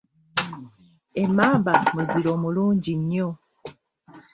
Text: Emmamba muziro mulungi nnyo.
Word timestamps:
Emmamba 1.23 1.73
muziro 1.93 2.31
mulungi 2.41 2.93
nnyo. 2.99 3.29